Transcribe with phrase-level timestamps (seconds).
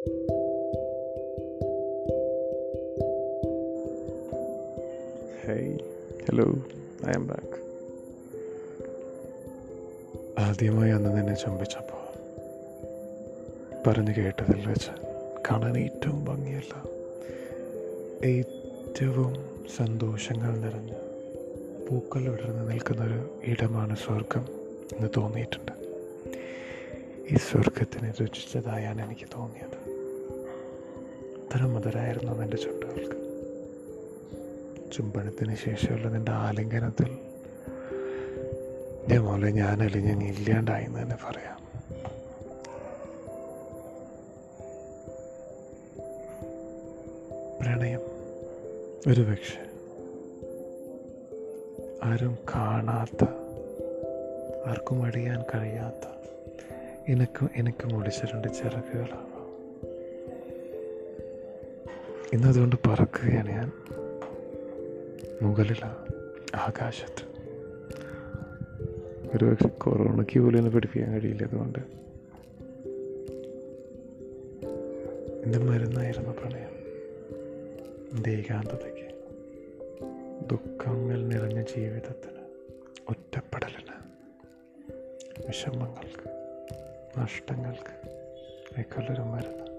[0.00, 0.12] Hey
[6.28, 6.44] hello
[7.08, 7.60] I'm back
[10.40, 12.18] ആദ്യമായി അന്ന് നിന്നെ ചുംബിച്ചപ്പോൾ
[13.86, 14.90] പറഞ്ഞു കേട്ടതിൽ വെച്ച്
[15.50, 16.82] കാണാൻ ഏറ്റവും ഭംഗിയല്ല.
[18.26, 19.34] ഏറ്റവും
[19.76, 20.92] സന്തോഷങ്ങൾ നിറഞ്ഞ
[21.90, 24.46] പൂക്കൾ വിടർന്ന് നിൽക്കുന്നൊരു ഇടമാണ് സ്വർഗം
[24.92, 25.72] എന്ന് തോന്നിയിട്ടുണ്ട്.
[27.34, 29.89] ഈ സ്വർഗത്തിനെ രുചിച്ചതായാണ് എനിക്ക് തോന്നിയത്.
[31.50, 33.16] അത്ര മധുരായിരുന്നു നിന്റെ ചുണ്ടുകൾക്ക്.
[34.92, 37.06] ചുംബനത്തിന് ശേഷമുള്ള നിന്റെ ആലിംഗനത്തിൽ
[39.02, 41.58] എന്റെ മോലെ ഞാൻ അലിഞ്ഞ് ഇല്ലാണ്ടായി എന്ന് തന്നെ പറയാം.
[47.60, 48.00] പ്രണയം
[49.10, 49.70] ഒരു പക്ഷെ
[52.02, 53.24] ആരും കാണാത്ത
[54.66, 56.08] ആർക്കും അടിയാൻ കഴിയാത്ത
[57.08, 59.29] എനിക്കും എനിക്കും മുടിച്ചിട്ടുണ്ട് ചിറകുകളാണ്
[62.32, 63.72] ഇന്നതുകൊണ്ട് പറക്കുകയാണ് ഞാൻ.
[65.42, 65.96] മുകളിലാണ്
[66.56, 67.30] ആകാശത്ത്.
[69.36, 71.78] ഒരു പക്ഷെ കൊറോണയ്ക്ക് പോലും ഒന്ന് പഠിപ്പിക്കാൻ കഴിയില്ല അതുകൊണ്ട്.
[75.44, 76.70] എന്റെ മരുന്നായിരുന്നു പ്രണയം.
[78.12, 79.00] എന്റെ ഏകാന്തതയ്ക്ക്.
[80.50, 82.40] ദുഃഖങ്ങൾ നിറഞ്ഞ ജീവിതത്തിന്
[83.08, 83.96] ഒറ്റപ്പെടലിന്.
[85.46, 86.30] വിഷമങ്ങൾക്ക്
[87.18, 88.08] നഷ്ടങ്ങൾക്ക്
[88.80, 89.69] ഒക്കെയുള്ളൊരു മരുന്ന്.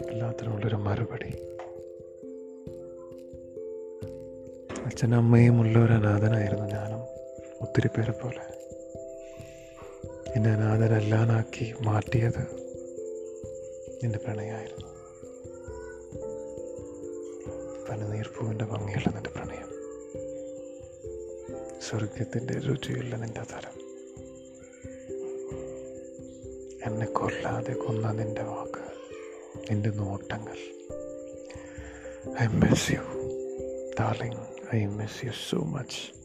[0.00, 1.30] എല്ലാത്തിനുമുള്ളൊരു മറുപടി.
[4.84, 7.00] അച്ഛനും അമ്മയും ഉള്ള ഒരു അനാഥനായിരുന്നു ഞാനും
[7.62, 8.42] ഒത്തിരി പേരെ പോലെ.
[10.36, 12.42] എന്നെ അനാഥനല്ലാനാക്കി മാറ്റിയത്
[14.02, 14.86] എന്റെ പ്രണയമായിരുന്നു
[17.88, 19.76] പനിനീർപ്പൂവിന്റെ ഭംഗിയുള്ള നിന്റെ പ്രണയം.
[21.88, 23.86] സ്വർഗത്തിന്റെ രുചിയുള്ള നിന്റെ തരം
[26.86, 28.75] എന്നെ കൊല്ലാതെ കൊന്ന നിന്റെ വാക്ക്
[29.70, 30.56] നിന്റെ നോട്ടങ്ങൾ.
[32.42, 33.02] I miss you
[34.00, 36.15] darling I miss you so much